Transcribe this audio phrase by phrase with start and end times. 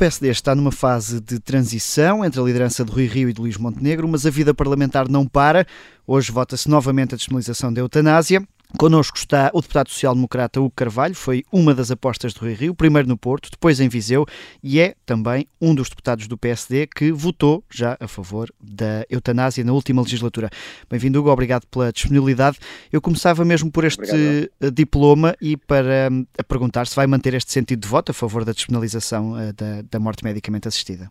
[0.00, 3.58] PSD está numa fase de transição entre a liderança de Rui Rio e de Luís
[3.58, 5.66] Montenegro, mas a vida parlamentar não para.
[6.06, 8.42] Hoje vota-se novamente a despenalização da eutanásia.
[8.78, 13.08] Connosco está o deputado social-democrata Hugo Carvalho, foi uma das apostas do Rui Rio, primeiro
[13.08, 14.24] no Porto, depois em Viseu,
[14.62, 19.64] e é também um dos deputados do PSD que votou já a favor da eutanásia
[19.64, 20.48] na última legislatura.
[20.88, 22.58] Bem-vindo, Hugo, obrigado pela disponibilidade.
[22.92, 24.50] Eu começava mesmo por este obrigado.
[24.60, 28.44] Eh, diploma e para hum, perguntar se vai manter este sentido de voto a favor
[28.44, 31.10] da despenalização eh, da, da morte medicamente assistida.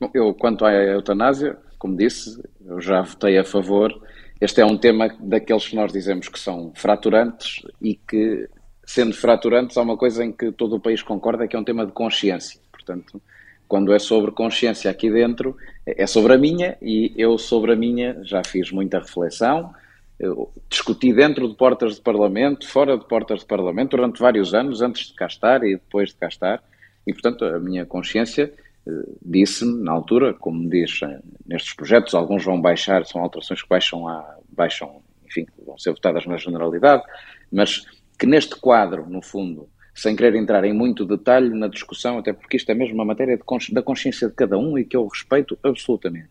[0.00, 3.92] Bom, eu, quanto à eutanásia, como disse, eu já votei a favor
[4.40, 8.48] este é um tema daqueles que nós dizemos que são fraturantes e que,
[8.84, 11.84] sendo fraturantes, há uma coisa em que todo o país concorda que é um tema
[11.84, 12.60] de consciência.
[12.70, 13.20] Portanto,
[13.66, 18.18] quando é sobre consciência aqui dentro, é sobre a minha e eu sobre a minha
[18.22, 19.74] já fiz muita reflexão,
[20.18, 24.80] eu discuti dentro de portas de Parlamento, fora de portas de Parlamento, durante vários anos,
[24.80, 26.62] antes de cá estar e depois de cá estar,
[27.06, 28.52] e portanto a minha consciência
[29.22, 34.08] disse-me na altura, como diz eh, nestes projetos, alguns vão baixar, são alterações que baixam,
[34.08, 37.02] a, baixam enfim, vão ser votadas na generalidade,
[37.52, 37.84] mas
[38.18, 42.56] que neste quadro, no fundo, sem querer entrar em muito detalhe na discussão, até porque
[42.56, 45.58] isto é mesmo uma matéria de, da consciência de cada um e que eu respeito
[45.62, 46.30] absolutamente.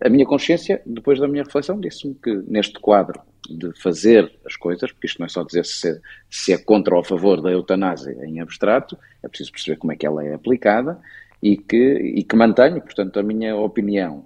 [0.00, 4.90] A minha consciência, depois da minha reflexão, disse-me que neste quadro de fazer as coisas,
[4.92, 8.16] porque isto não é só dizer se se é contra ou a favor da eutanásia
[8.24, 10.98] em abstrato, é preciso perceber como é que ela é aplicada,
[11.42, 14.24] e que, e que mantenho, portanto, a minha opinião.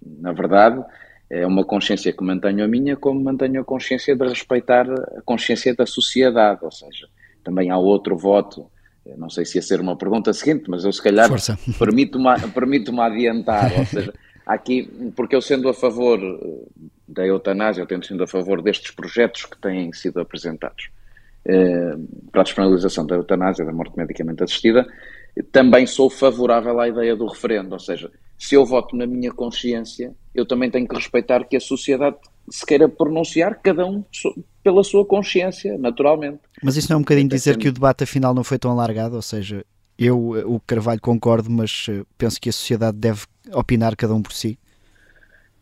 [0.00, 0.82] Na verdade,
[1.28, 5.74] é uma consciência que mantenho a minha, como mantenho a consciência de respeitar a consciência
[5.74, 7.08] da sociedade, ou seja,
[7.42, 8.70] também há outro voto,
[9.18, 11.28] não sei se ia ser uma pergunta seguinte, mas eu se calhar
[11.78, 14.14] permito-me permito adiantar, ou seja,
[14.46, 16.20] aqui, porque eu sendo a favor
[17.06, 20.88] da eutanásia, eu tendo sido a favor destes projetos que têm sido apresentados
[21.44, 21.96] eh,
[22.30, 24.86] para a despenalização da eutanásia, da morte medicamente assistida,
[25.42, 30.14] também sou favorável à ideia do referendo, ou seja, se eu voto na minha consciência,
[30.34, 32.16] eu também tenho que respeitar que a sociedade
[32.48, 34.04] se queira pronunciar, cada um
[34.62, 36.40] pela sua consciência, naturalmente.
[36.62, 39.16] Mas isso não é um bocadinho dizer que o debate afinal não foi tão alargado,
[39.16, 39.64] ou seja,
[39.98, 44.32] eu, o Carvalho, concordo, mas eh, penso que a sociedade deve opinar cada um por
[44.32, 44.58] si.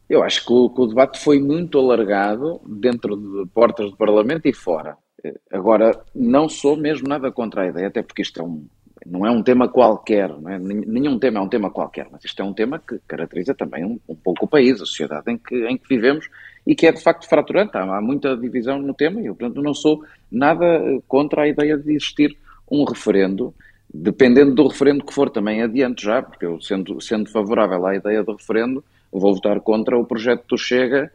[0.09, 4.47] Eu acho que o, que o debate foi muito alargado dentro de portas do Parlamento
[4.47, 4.97] e fora.
[5.23, 8.67] Eh, agora, não sou mesmo nada contra a ideia, até porque isto é um,
[9.07, 10.59] não é um tema qualquer, é?
[10.59, 13.99] nenhum tema é um tema qualquer, mas isto é um tema que caracteriza também um,
[14.09, 16.29] um pouco o país, a sociedade em que, em que vivemos
[16.67, 17.77] e que é de facto fraturante.
[17.77, 21.49] Há, há, muita divisão no tema e eu, portanto, não sou nada eh, contra a
[21.49, 22.37] ideia de existir
[22.71, 23.55] um referendo,
[23.93, 28.23] dependendo do referendo que for também adiante já, porque eu, sendo, sendo favorável à ideia
[28.23, 31.13] do referendo, vou votar contra o projeto do Chega,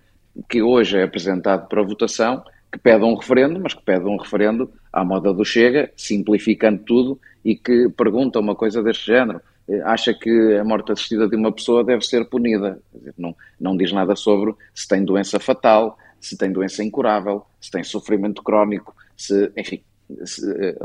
[0.48, 4.70] que hoje é apresentado para votação que pede um referendo, mas que pede um referendo
[4.92, 9.42] à moda do Chega, simplificando tudo, e que pergunta uma coisa deste género.
[9.70, 12.80] Eh, acha que a morte assistida de uma pessoa deve ser punida.
[13.18, 17.84] Não, não diz nada sobre se tem doença fatal, se tem doença incurável, se tem
[17.84, 19.82] sofrimento crónico, se, enfim,
[20.26, 20.78] se, eh,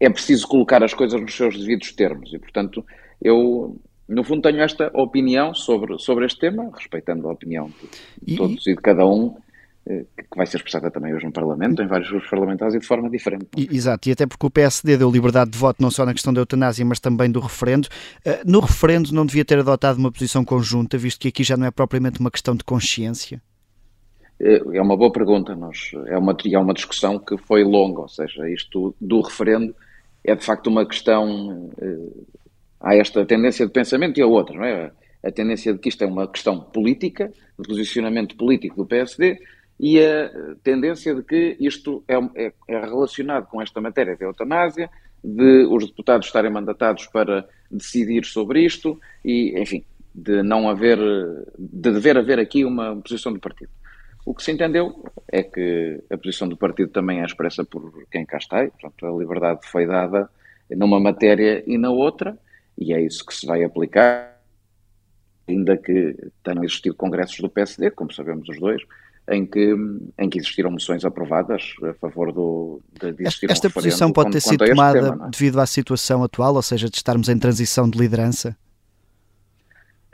[0.00, 2.32] é preciso colocar as coisas nos seus devidos termos.
[2.32, 2.84] E, portanto,
[3.20, 3.76] eu,
[4.08, 7.70] no fundo, tenho esta opinião sobre, sobre este tema, respeitando a opinião
[8.22, 9.36] de, todos e de cada um,
[9.88, 13.08] que vai ser expressada também hoje no Parlamento, em vários grupos parlamentares e de forma
[13.08, 13.46] diferente.
[13.56, 16.40] Exato, e até porque o PSD deu liberdade de voto não só na questão da
[16.42, 17.88] eutanásia, mas também do referendo.
[18.24, 21.66] Eh, no referendo não devia ter adotado uma posição conjunta, visto que aqui já não
[21.66, 23.40] é propriamente uma questão de consciência?
[24.38, 28.08] Eh, é uma boa pergunta, nós, é, uma, é uma discussão que foi longa, ou
[28.08, 29.74] seja, isto do referendo
[30.22, 31.70] é de facto uma questão,
[32.80, 34.92] há esta tendência de pensamento e a outra, não é?
[35.24, 39.38] A tendência de que isto é uma questão política, de posicionamento político do PSD,
[39.78, 40.30] e a
[40.62, 44.90] tendência de que isto é, é, é, relacionado com esta matéria de eutanásia,
[45.22, 49.84] de os deputados estarem mandatados para decidir sobre isto e, enfim,
[50.14, 50.98] de não haver,
[51.58, 53.70] de dever haver aqui uma posição do partido.
[54.26, 58.26] O que se entendeu é que a posição do partido também é expressa por quem
[58.26, 60.28] cá está, e, portanto, a liberdade foi dada
[60.70, 62.36] numa matéria e na outra,
[62.76, 64.38] e é isso que se vai aplicar,
[65.48, 68.82] ainda que tenham existido congressos do PSD, como sabemos os dois,
[69.28, 69.74] em que,
[70.18, 74.30] em que existiram moções aprovadas a favor do, de, de existir Esta um posição pode
[74.30, 75.30] ter sido tomada tema, é?
[75.30, 78.56] devido à situação atual, ou seja, de estarmos em transição de liderança?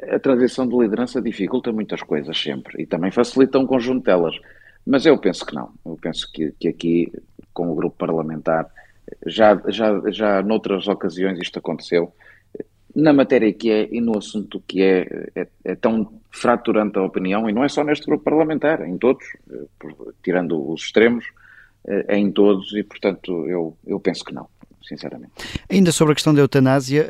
[0.02, 4.34] A transição de liderança dificulta muitas coisas sempre e também facilita um conjunto delas.
[4.86, 5.72] Mas eu penso que não.
[5.86, 7.12] Eu penso que, que aqui,
[7.52, 8.68] com o grupo parlamentar,
[9.26, 12.12] já, já, já noutras ocasiões isto aconteceu,
[12.94, 17.48] na matéria que é e no assunto que é, é, é, tão fraturante a opinião,
[17.48, 19.66] e não é só neste grupo parlamentar, em todos, eh,
[20.22, 21.24] tirando os extremos,
[21.86, 24.48] eh, é em todos, e portanto eu, eu penso que não.
[24.82, 25.32] sinceramente.
[25.70, 27.06] Ainda sobre a questão da eutanásia,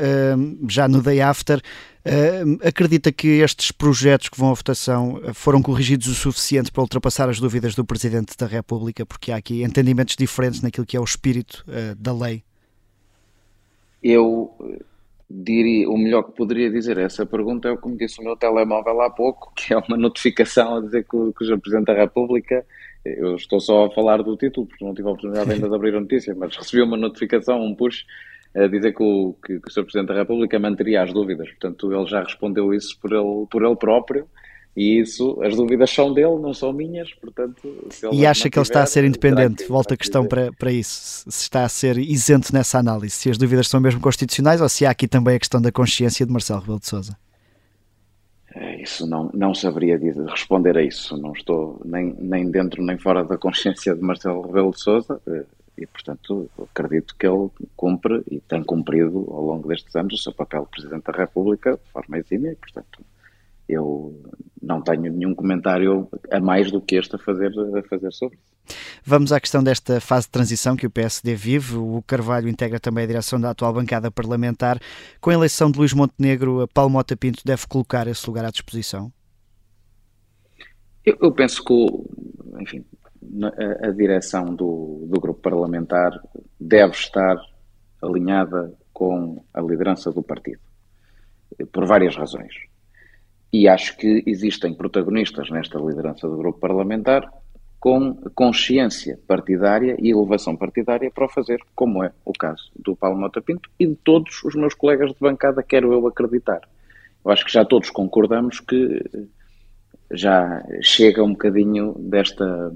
[0.69, 1.61] já no day after,
[2.63, 7.41] acredita que estes projetos que vão à votação foram corrigidos o suficiente para ultrapassar as
[7.41, 11.65] dúvidas do Presidente da República, porque há aqui entendimentos diferentes naquilo que é o espírito
[11.99, 12.45] da lei?
[14.01, 14.55] Eu
[15.29, 18.25] diria, o melhor que poderia dizer a essa pergunta é o que me disse o
[18.25, 21.59] meu telemóvel há pouco, que é uma notificação a dizer que o, que o.
[21.59, 22.65] Presidente da República,
[23.05, 25.95] eu estou só a falar do título, porque não tive a oportunidade ainda de abrir
[25.95, 28.05] a notícia, mas recebi uma notificação, um push,
[28.55, 29.83] a dizer que o, que, que o Sr.
[29.83, 31.49] Presidente da República manteria as dúvidas.
[31.51, 34.29] Portanto, ele já respondeu isso por ele, por ele próprio
[34.77, 37.69] e isso, as dúvidas são dele, não são minhas, portanto...
[38.13, 39.65] e acha que ele está a ser independente?
[39.69, 41.25] Volta a questão para, para isso.
[41.31, 44.85] Se está a ser isento nessa análise, se as dúvidas são mesmo constitucionais ou se
[44.85, 47.17] há aqui também a questão da consciência de Marcelo Rebelo de Sousa?
[48.53, 49.99] É, isso não, não saberia
[50.29, 51.17] responder a isso.
[51.17, 55.45] Não estou nem, nem dentro nem fora da consciência de Marcelo Rebelo de Sousa eh,
[55.77, 60.33] e, portanto, acredito que ele cumpre e tem cumprido ao longo destes anos o seu
[60.33, 63.01] papel de Presidente da República de forma exímia e, portanto,
[63.69, 64.21] eu
[64.61, 68.55] não tenho nenhum comentário a mais do que este a fazer, a fazer sobre isso.
[69.05, 71.77] Vamos à questão desta fase de transição que o PSD vive.
[71.77, 74.79] O Carvalho integra também a direção da atual bancada parlamentar.
[75.21, 79.13] Com a eleição de Luís Montenegro, Paulo Mota Pinto deve colocar esse lugar à disposição?
[81.05, 81.87] Eu, eu penso que,
[82.61, 82.85] enfim,
[83.43, 86.19] a, a direção do, do grupo parlamentar
[86.59, 87.37] deve estar
[88.03, 90.61] alinhada com a liderança do partido,
[91.73, 92.55] por várias razões.
[93.55, 97.33] E acho que existem protagonistas nesta liderança do grupo parlamentar
[97.79, 103.17] com consciência partidária e elevação partidária para o fazer, como é o caso do Paulo
[103.17, 106.63] Mota Pinto e de todos os meus colegas de bancada, quero eu acreditar.
[107.25, 109.01] Eu acho que já todos concordamos que
[110.11, 112.75] já chega um bocadinho desta,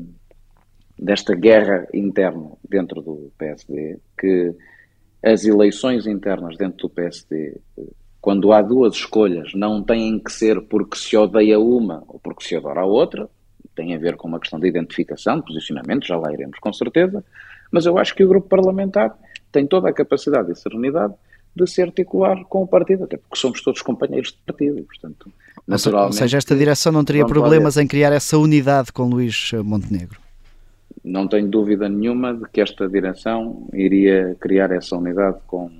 [0.96, 4.54] desta guerra interna dentro do PSD, que
[5.24, 7.60] as eleições internas dentro do PSD
[8.20, 12.56] quando há duas escolhas, não têm que ser porque se odeia uma ou porque se
[12.56, 13.28] adora a outra,
[13.74, 17.24] tem a ver com uma questão de identificação, de posicionamento, já lá iremos com certeza,
[17.70, 19.16] mas eu acho que o grupo parlamentar
[19.52, 21.14] tem toda a capacidade e serenidade
[21.54, 25.32] de se articular com o partido, até porque somos todos companheiros de partido, portanto,
[25.66, 26.14] naturalmente...
[26.14, 30.20] Ou seja, esta direção não teria problemas em criar essa unidade com Luís Montenegro?
[31.04, 35.70] Não tenho dúvida nenhuma de que esta direção iria criar essa unidade com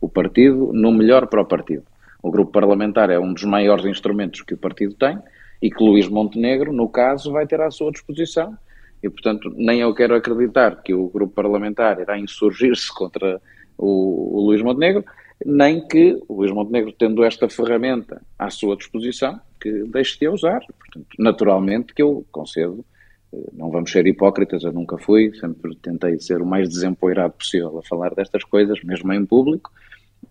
[0.00, 1.84] o partido no melhor para o partido.
[2.22, 5.18] O grupo parlamentar é um dos maiores instrumentos que o partido tem
[5.62, 8.56] e que Luís Montenegro, no caso, vai ter à sua disposição.
[9.02, 13.40] E, portanto, nem eu quero acreditar que o grupo parlamentar irá insurgir-se contra
[13.78, 15.04] o, o Luís Montenegro,
[15.44, 20.32] nem que o Luís Montenegro, tendo esta ferramenta à sua disposição, que deixe de a
[20.32, 20.60] usar.
[20.78, 22.84] Portanto, naturalmente que eu concedo,
[23.32, 27.78] eh, não vamos ser hipócritas, eu nunca fui, sempre tentei ser o mais desempoeirado possível
[27.78, 29.70] a falar destas coisas, mesmo em público,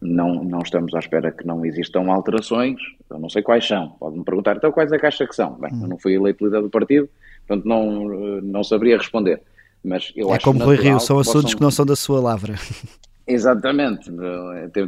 [0.01, 2.79] não, não estamos à espera que não existam alterações,
[3.09, 3.89] eu não sei quais são.
[3.99, 5.53] Pode-me perguntar, então quais é que acha que são?
[5.55, 7.09] Bem, eu não fui eleito líder do partido,
[7.47, 8.05] portanto não,
[8.41, 9.41] não saberia responder.
[9.83, 11.57] Mas eu é acho como Rui Rio, são assuntos possam...
[11.57, 12.55] que não são da sua lavra.
[13.27, 14.11] Exatamente,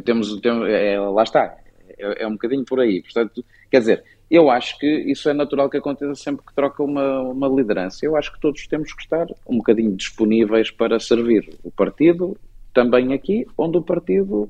[0.04, 1.56] temos, temos é, lá está,
[1.98, 3.02] é, é, um bocadinho por aí.
[3.02, 7.22] Portanto, quer dizer, eu acho que isso é natural que aconteça sempre que troca uma,
[7.22, 8.04] uma liderança.
[8.04, 12.36] Eu acho que todos temos que estar um bocadinho disponíveis para servir o partido,
[12.72, 14.48] também aqui, onde o partido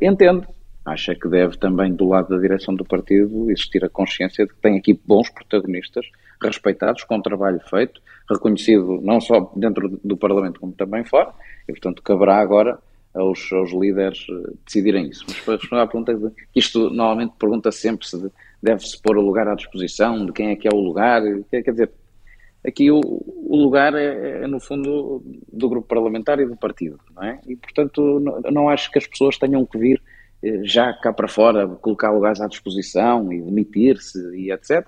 [0.00, 0.46] entende.
[0.84, 4.60] Acha que deve também, do lado da direção do partido, existir a consciência de que
[4.60, 6.04] tem aqui bons protagonistas,
[6.42, 11.32] respeitados, com trabalho feito, reconhecido não só dentro do Parlamento, como também fora,
[11.68, 12.78] e, portanto, caberá agora
[13.14, 15.24] aos, aos líderes eh, decidirem isso.
[15.28, 18.30] Mas para responder à pergunta, isto normalmente pergunta sempre se
[18.62, 21.90] deve-se pôr o lugar à disposição, de quem é que é o lugar, quer dizer,
[22.64, 27.22] aqui o, o lugar é, é, no fundo, do grupo parlamentar e do partido, não
[27.24, 27.40] é?
[27.46, 30.00] E, portanto, não, não acho que as pessoas tenham que vir
[30.42, 34.86] eh, já cá para fora, colocar lugares à disposição e demitir-se e etc.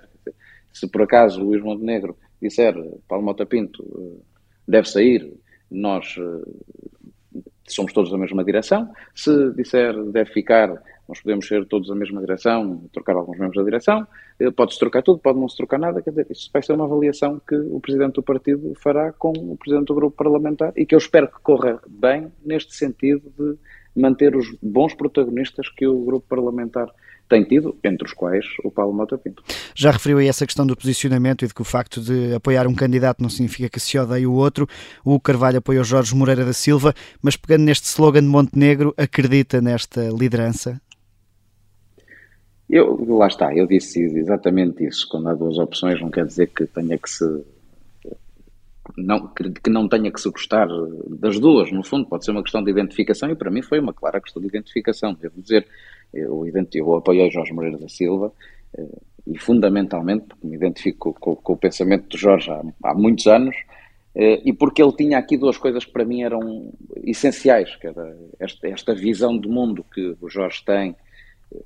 [0.73, 2.75] Se por acaso o Luís Montenegro disser
[3.07, 4.21] Paulo Mota Pinto eh,
[4.67, 5.33] deve sair,
[5.71, 8.91] nós eh, somos todos da mesma direção.
[9.13, 13.63] Se disser deve ficar, nós podemos ser todos da mesma direção, trocar alguns membros da
[13.63, 14.07] direção,
[14.39, 16.85] eh, pode-se trocar tudo, pode não se trocar nada, quer dizer, isso vai ser uma
[16.85, 20.95] avaliação que o Presidente do Partido fará com o Presidente do Grupo Parlamentar e que
[20.95, 23.57] eu espero que corra bem neste sentido de
[23.95, 26.91] manter os bons protagonistas que o Grupo Parlamentar
[27.27, 29.43] tem tido, entre os quais o Paulo Mota Pinto.
[29.73, 32.75] Já referiu aí essa questão do posicionamento e de que o facto de apoiar um
[32.75, 34.67] candidato não significa que se odeie o outro.
[35.03, 40.09] O Carvalho apoiou Jorge Moreira da Silva, mas pegando neste slogan de Montenegro, acredita nesta
[40.09, 40.79] liderança?
[42.69, 45.07] Eu, lá está, eu disse exatamente isso.
[45.07, 47.25] Quando há duas opções, não quer dizer que tenha que se
[48.97, 50.67] não, que, não tenha que se gostar
[51.07, 53.93] das duas, no fundo, pode ser uma questão de identificação e para mim foi uma
[53.93, 55.13] clara questão de identificação.
[55.13, 55.67] Devo dizer,
[56.13, 58.31] eu, eu apoiei Jorge Moreira da Silva
[58.77, 63.25] eh, e fundamentalmente porque me identifico com, com o pensamento de Jorge há, há, muitos
[63.27, 63.55] anos
[64.13, 66.71] eh, e porque ele tinha aqui duas coisas que para mim eram
[67.03, 67.87] essenciais, que
[68.39, 70.95] esta, esta visão de mundo que o Jorge tem,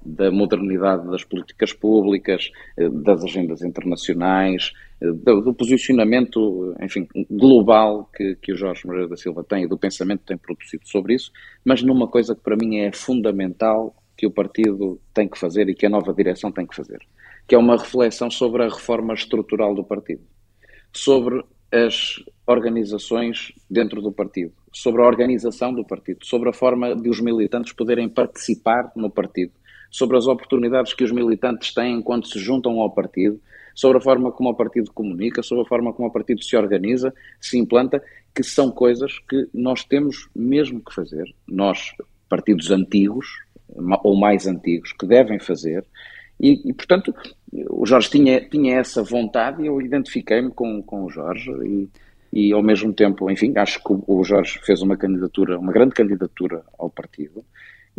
[0.05, 8.35] da modernidade das políticas públicas, eh, das agendas internacionais, eh, do, posicionamento, enfim, global que,
[8.35, 11.31] que o Jorge Moreira da Silva tem e do pensamento que tem produzido sobre isso,
[11.63, 15.75] mas numa coisa que para mim é fundamental que o partido tem que fazer e
[15.75, 16.99] que a nova direção tem que fazer,
[17.47, 20.21] que é uma reflexão sobre a reforma estrutural do partido,
[20.91, 27.09] sobre as organizações dentro do partido, sobre a organização do partido, sobre a forma de
[27.09, 29.53] os militantes poderem participar no partido,
[29.89, 33.39] sobre as oportunidades que os militantes têm quando se juntam ao partido,
[33.73, 37.13] sobre a forma como o partido comunica, sobre a forma como o partido se organiza,
[37.39, 38.01] se implanta,
[38.35, 41.93] que são coisas que nós temos mesmo que fazer, nós,
[42.27, 43.27] partidos antigos,
[44.03, 45.85] ou mais antigos, que devem fazer,
[46.39, 47.13] e, e portanto,
[47.69, 51.89] o Jorge tinha, tinha essa vontade e eu identifiquei-me com, com o Jorge e,
[52.31, 56.63] e ao mesmo tempo, enfim, acho que o Jorge fez uma candidatura, uma grande candidatura
[56.77, 57.43] ao partido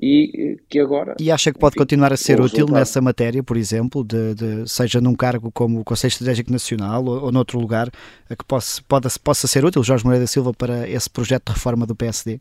[0.01, 1.15] e que agora.
[1.21, 4.69] E acha que pode enfim, continuar a ser útil nessa matéria, por exemplo, de, de,
[4.69, 7.91] seja num cargo como o Conselho Estratégico Nacional ou, ou noutro lugar,
[8.29, 11.53] a que possa, pode, possa ser útil, Jorge Moreira da Silva, para esse projeto de
[11.53, 12.41] reforma do PSD?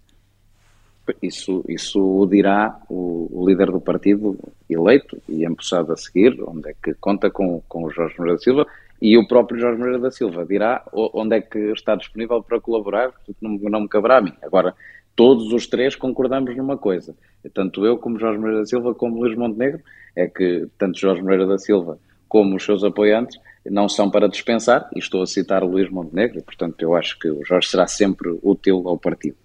[1.22, 4.38] Isso, isso o dirá o, o líder do partido
[4.70, 8.44] eleito e empossado a seguir, onde é que conta com, com o Jorge Moreira da
[8.44, 8.68] Silva,
[9.02, 13.12] e o próprio Jorge Moreira da Silva dirá onde é que está disponível para colaborar,
[13.42, 14.34] não, não me caberá a mim.
[14.42, 14.76] Agora,
[15.20, 17.14] todos os três concordamos numa coisa,
[17.54, 19.82] tanto eu como Jorge Moreira da Silva como Luís Montenegro,
[20.16, 22.00] é que tanto Jorge Moreira da Silva
[22.30, 23.38] como os seus apoiantes
[23.70, 27.30] não são para dispensar, e estou a citar o Luís Montenegro, portanto eu acho que
[27.30, 29.36] o Jorge será sempre útil ao partido.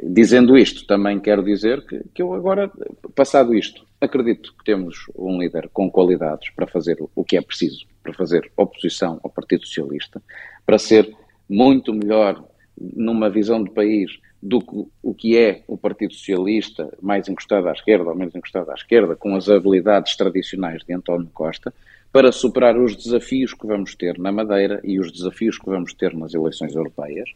[0.00, 2.70] Dizendo isto, também quero dizer que, que eu agora,
[3.12, 7.84] passado isto, acredito que temos um líder com qualidades para fazer o que é preciso,
[8.00, 10.22] para fazer oposição ao Partido Socialista,
[10.64, 11.12] para ser
[11.48, 12.44] muito melhor
[12.80, 14.12] numa visão de país
[14.42, 18.70] do que o que é o Partido Socialista, mais encostado à esquerda ou menos encostado
[18.70, 21.72] à esquerda, com as habilidades tradicionais de António Costa,
[22.12, 26.14] para superar os desafios que vamos ter na Madeira e os desafios que vamos ter
[26.14, 27.30] nas eleições europeias.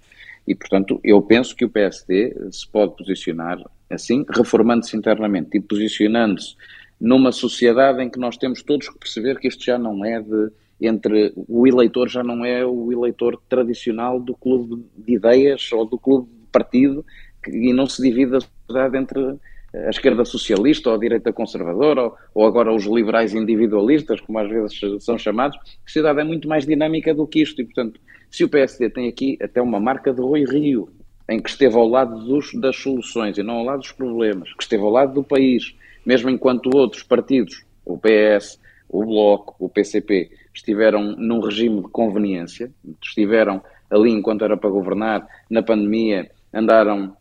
[0.46, 3.58] E, portanto, eu penso que o PSD se pode posicionar
[3.88, 6.56] assim, reformando-se internamente e posicionando-se
[7.00, 10.50] numa sociedade em que nós temos todos que perceber que isto já não é de
[10.80, 15.98] entre o eleitor já não é o eleitor tradicional do clube de ideias ou do
[15.98, 17.04] clube partido
[17.42, 19.38] que, e não se divide a sociedade entre
[19.74, 24.48] a esquerda socialista ou a direita conservadora ou, ou, agora os liberais individualistas, como às
[24.48, 27.60] vezes são chamados, a sociedade é muito mais dinâmica do que isto.
[27.60, 30.88] E, portanto, se o PSD tem aqui até uma marca de Rui Rio,
[31.28, 34.62] em que esteve ao lado dos, das soluções e não ao lado dos problemas, que
[34.62, 35.74] esteve ao lado do país,
[36.06, 42.70] mesmo enquanto outros partidos, o PS, o Bloco, o PCP, estiveram num regime de conveniência,
[43.02, 47.16] estiveram ali enquanto era para governar, na pandemia, andaram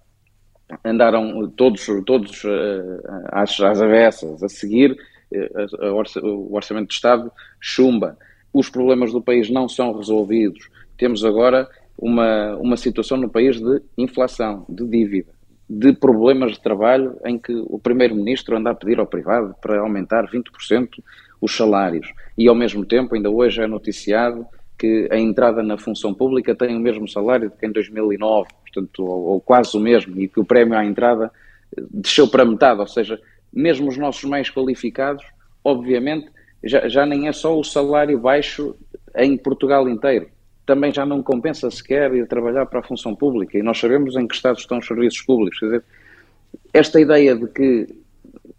[0.83, 4.97] andaram todos, todos uh, às, às avessas a seguir
[5.31, 8.17] uh, o orçamento de Estado chumba.
[8.53, 10.69] Os problemas do país não são resolvidos.
[10.97, 15.31] Temos agora uma, uma situação no país de inflação, de dívida,
[15.69, 20.27] de problemas de trabalho em que o Primeiro-Ministro anda a pedir ao privado para aumentar
[20.27, 21.03] 20%
[21.41, 22.07] os salários.
[22.37, 24.45] E ao mesmo tempo, ainda hoje é noticiado
[24.77, 29.23] que a entrada na função pública tem o mesmo salário que em 2009 portanto, ou,
[29.25, 31.31] ou quase o mesmo, e que o prémio à entrada
[31.91, 33.19] desceu para metade, ou seja,
[33.51, 35.23] mesmo os nossos mais qualificados,
[35.63, 36.29] obviamente,
[36.63, 38.75] já, já nem é só o salário baixo
[39.15, 40.29] em Portugal inteiro.
[40.65, 43.57] Também já não compensa sequer ir trabalhar para a função pública.
[43.57, 45.59] E nós sabemos em que estado estão os serviços públicos.
[45.59, 45.83] Quer dizer,
[46.73, 47.87] esta ideia de que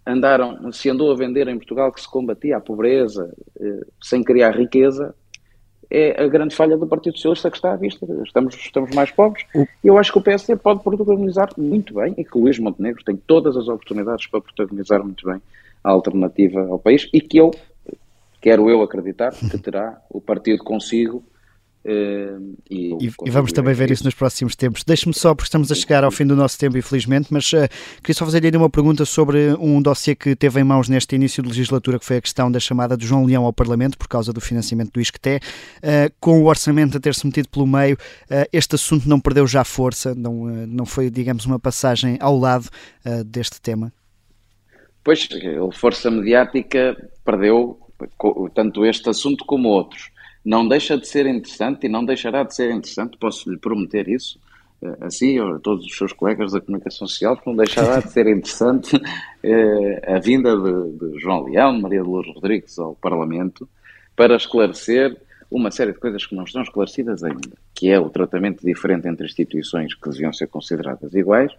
[0.07, 4.55] andaram, se andou a vender em Portugal que se combatia a pobreza eh, sem criar
[4.55, 5.15] riqueza,
[5.95, 8.05] é a grande falha do Partido Socialista que está à vista.
[8.25, 12.25] Estamos, estamos mais pobres e eu acho que o PSD pode protagonizar muito bem e
[12.25, 15.41] que o Luís Montenegro tem todas as oportunidades para protagonizar muito bem
[15.85, 17.53] a alternativa ao país e que eu,
[18.41, 21.23] quero eu acreditar, que terá o partido consigo
[21.85, 24.83] Uh, e, e, vamos também ver isso nos próximos tempos.
[24.85, 27.69] Deixe-me só, porque estamos a chegar ao fim do nosso tempo, infelizmente, mas uh,
[28.03, 31.49] queria só fazer-lhe uma pergunta sobre um dossiê que teve em mãos neste início de
[31.51, 34.41] legislatura, que foi a questão da chamada de João Leão ao Parlamento, por causa do
[34.41, 35.37] financiamento do ISCTE.
[35.37, 37.99] Uh, com o orçamento a ter-se metido pelo meio,
[38.51, 42.69] este assunto não perdeu já força, não, não foi, digamos, uma passagem ao lado
[43.27, 43.93] deste tema?
[45.03, 47.79] Pois, a força mediática perdeu
[48.55, 50.14] tanto este assunto como outros
[50.45, 54.39] não deixa de ser interessante e não deixará de ser interessante, posso lhe prometer isso,
[54.83, 58.13] eh, assim, ou a todos os seus colegas da comunicação social, que não deixará de
[58.13, 59.01] ser interessante
[59.43, 63.69] eh, a vinda de, de, João Leão, Maria de Lourdes Rodrigues ao Parlamento,
[64.15, 65.17] para esclarecer
[65.51, 69.27] uma série de coisas que não estão esclarecidas ainda, que é o tratamento diferente entre
[69.27, 71.53] instituições que deviam ser consideradas iguais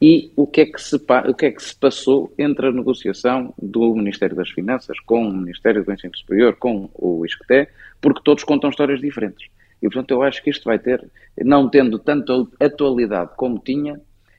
[0.00, 3.54] e o que, é que se, o que é que se passou entre a negociação
[3.60, 7.68] do Ministério das Finanças com o Ministério do Ensino Superior, com o ISCTE,
[8.00, 9.48] porque todos contam histórias diferentes.
[9.80, 11.06] E, portanto, eu acho que isto vai ter,
[11.42, 13.98] não tendo tanto atualidade como tinha,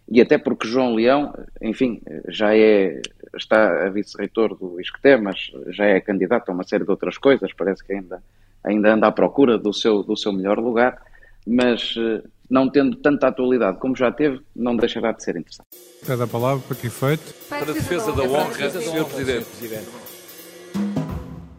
[0.10, 3.02] e até porque João Leão, enfim, já é,
[3.36, 7.52] está a vice-reitor do ISCTE, mas já é candidato a uma série de outras coisas,
[7.54, 8.24] parece que ainda,
[8.64, 11.02] ainda anda à procura do seu, do seu melhor lugar,
[11.48, 15.68] mas eh, não tendo tanta atualidade como já teve, não deixará de ser interessante.
[16.06, 17.34] Pede a palavra para que efeito?
[17.50, 19.06] Para a defesa da honra, Sr.
[19.06, 20.07] Presidente.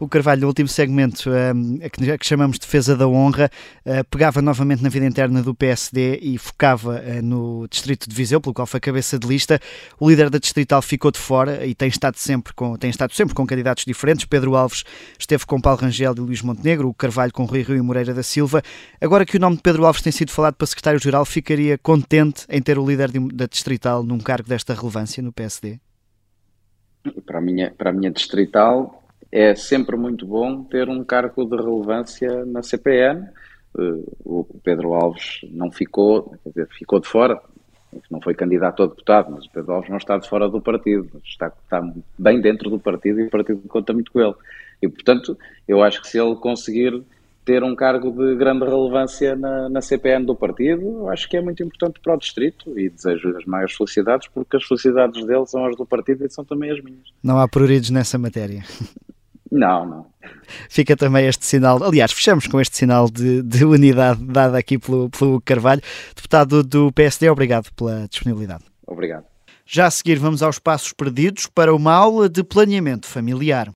[0.01, 3.51] O Carvalho, no último segmento, um, que, chamamos de defesa da honra,
[3.85, 8.41] uh, pegava novamente na vida interna do PSD e focava uh, no distrito de Viseu,
[8.41, 9.59] pelo qual foi cabeça de lista.
[9.99, 13.35] O líder da distrital ficou de fora e tem estado sempre com, tem estado sempre
[13.35, 14.25] com candidatos diferentes.
[14.25, 14.85] Pedro Alves
[15.19, 18.23] esteve com Paulo Rangel e Luís Montenegro, o Carvalho com Rui Rio e Moreira da
[18.23, 18.63] Silva.
[19.01, 22.63] Agora que o nome de Pedro Alves tem sido falado para secretário-geral, ficaria contente em
[22.63, 25.81] ter o líder de, da distrital num cargo desta relevância no PSD?
[27.27, 28.98] Para a minha, para a minha distrital,
[29.31, 33.29] é sempre muito bom ter um cargo de relevância na CPN.
[33.79, 37.41] Eh, o Pedro Alves não ficou, quer dizer, ficou de fora,
[38.11, 41.09] não foi candidato a deputado, mas o Pedro Alves não está de fora do partido,
[41.25, 41.83] está, está
[42.19, 44.35] bem dentro do partido e o partido conta muito com ele.
[44.81, 47.03] E, portanto, eu acho que se ele conseguir
[47.45, 51.63] ter um cargo de grande relevância na, na CPN do partido, acho que é muito
[51.63, 55.75] importante para o distrito e desejo as maiores felicidades, porque as felicidades dele são as
[55.75, 57.09] do partido e são também as minhas.
[57.23, 58.63] Não há pruridos nessa matéria.
[59.51, 60.07] Não, não.
[60.69, 65.09] Fica também este sinal, aliás, fechamos com este sinal de, de unidade dado aqui pelo,
[65.11, 65.83] pelo Carvalho.
[66.15, 68.65] Deputado do PSD, obrigado pela disponibilidade.
[68.87, 69.25] Obrigado.
[69.67, 73.71] Já a seguir, vamos aos passos perdidos para uma aula de planeamento familiar.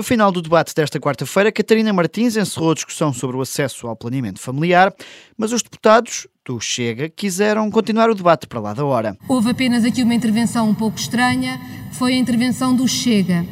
[0.00, 3.94] No final do debate desta quarta-feira, Catarina Martins encerrou a discussão sobre o acesso ao
[3.94, 4.94] planeamento familiar,
[5.36, 9.16] mas os deputados do Chega quiseram continuar o debate para lá da hora.
[9.28, 11.60] Houve apenas aqui uma intervenção um pouco estranha,
[11.92, 13.46] foi a intervenção do Chega.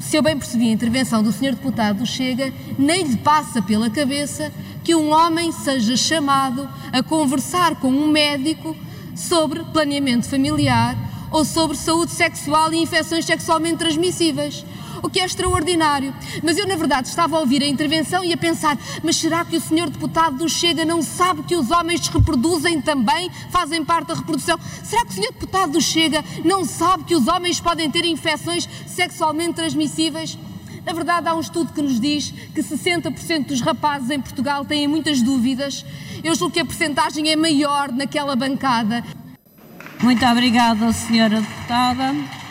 [0.00, 3.88] Se eu bem percebi a intervenção do senhor deputado do Chega, nem lhe passa pela
[3.88, 4.52] cabeça
[4.82, 8.76] que um homem seja chamado a conversar com um médico
[9.14, 10.96] sobre planeamento familiar
[11.30, 14.64] ou sobre saúde sexual e infecções sexualmente transmissíveis
[15.04, 16.14] o que é extraordinário.
[16.42, 19.54] Mas eu, na verdade, estava a ouvir a intervenção e a pensar: mas será que
[19.54, 24.14] o senhor deputado do Chega não sabe que os homens reproduzem também, fazem parte da
[24.14, 24.58] reprodução?
[24.82, 28.66] Será que o senhor deputado do Chega não sabe que os homens podem ter infecções
[28.86, 30.38] sexualmente transmissíveis?
[30.86, 34.88] Na verdade, há um estudo que nos diz que 60% dos rapazes em Portugal têm
[34.88, 35.84] muitas dúvidas.
[36.22, 39.04] Eu julgo que a percentagem é maior naquela bancada.
[40.02, 42.43] Muito obrigada, senhora deputada.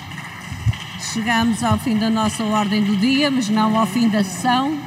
[1.11, 4.77] Chegamos ao fim da nossa ordem do dia, mas não ao fim da sessão.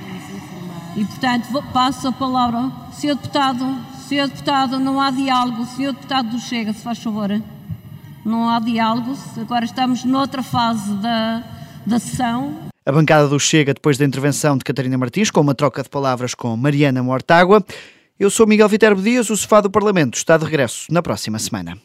[0.97, 2.73] E, portanto, passo a palavra.
[2.93, 5.67] Senhor Deputado, Senhor Deputado, não há diálogo.
[5.67, 7.31] Senhor Deputado do Chega, se faz favor.
[8.25, 9.17] Não há diálogo.
[9.37, 11.45] Agora estamos noutra fase da,
[11.85, 12.57] da sessão.
[12.85, 16.35] A bancada do Chega, depois da intervenção de Catarina Martins, com uma troca de palavras
[16.35, 17.65] com Mariana Mortágua.
[18.19, 21.77] Eu sou Miguel Viterbo Dias, o sofá do Parlamento está de regresso na próxima semana.